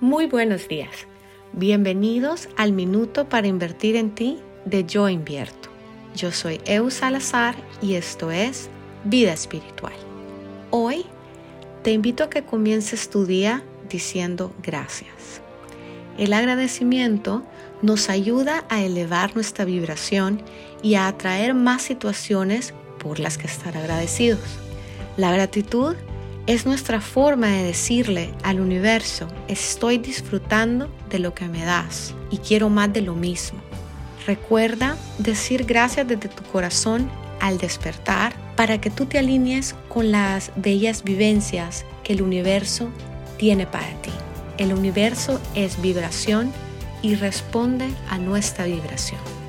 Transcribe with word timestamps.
Muy 0.00 0.26
buenos 0.26 0.66
días. 0.66 1.06
Bienvenidos 1.52 2.48
al 2.56 2.72
Minuto 2.72 3.28
para 3.28 3.46
Invertir 3.46 3.94
en 3.94 4.12
Ti 4.12 4.40
de 4.64 4.84
Yo 4.84 5.08
Invierto. 5.08 5.68
Yo 6.16 6.32
soy 6.32 6.60
Eu 6.66 6.90
Salazar 6.90 7.54
y 7.80 7.94
esto 7.94 8.32
es 8.32 8.68
Vida 9.04 9.32
Espiritual. 9.32 9.94
Hoy 10.70 11.06
te 11.84 11.92
invito 11.92 12.24
a 12.24 12.28
que 12.28 12.42
comiences 12.42 13.08
tu 13.08 13.24
día 13.24 13.62
diciendo 13.88 14.52
gracias. 14.60 15.40
El 16.18 16.32
agradecimiento 16.32 17.44
nos 17.80 18.10
ayuda 18.10 18.64
a 18.70 18.82
elevar 18.82 19.36
nuestra 19.36 19.64
vibración 19.64 20.42
y 20.82 20.96
a 20.96 21.06
atraer 21.06 21.54
más 21.54 21.82
situaciones 21.82 22.74
por 22.98 23.20
las 23.20 23.38
que 23.38 23.46
estar 23.46 23.76
agradecidos. 23.76 24.58
La 25.16 25.30
gratitud 25.30 25.94
es 26.46 26.66
nuestra 26.66 27.00
forma 27.00 27.48
de 27.48 27.64
decirle 27.64 28.30
al 28.42 28.60
universo, 28.60 29.28
estoy 29.48 29.98
disfrutando 29.98 30.90
de 31.08 31.18
lo 31.18 31.34
que 31.34 31.46
me 31.46 31.64
das 31.64 32.14
y 32.30 32.38
quiero 32.38 32.68
más 32.68 32.92
de 32.92 33.00
lo 33.00 33.14
mismo. 33.14 33.60
Recuerda 34.26 34.96
decir 35.18 35.64
gracias 35.64 36.06
desde 36.06 36.28
tu 36.28 36.42
corazón 36.44 37.10
al 37.40 37.58
despertar 37.58 38.34
para 38.56 38.80
que 38.80 38.90
tú 38.90 39.06
te 39.06 39.18
alinees 39.18 39.74
con 39.88 40.12
las 40.12 40.52
bellas 40.56 41.02
vivencias 41.02 41.84
que 42.02 42.12
el 42.12 42.22
universo 42.22 42.88
tiene 43.38 43.66
para 43.66 43.88
ti. 44.02 44.12
El 44.58 44.72
universo 44.72 45.40
es 45.54 45.80
vibración 45.80 46.52
y 47.02 47.16
responde 47.16 47.88
a 48.08 48.18
nuestra 48.18 48.66
vibración. 48.66 49.43